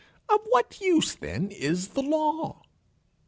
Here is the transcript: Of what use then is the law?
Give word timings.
Of 0.29 0.39
what 0.49 0.81
use 0.81 1.13
then 1.13 1.51
is 1.51 1.89
the 1.89 2.01
law? 2.01 2.63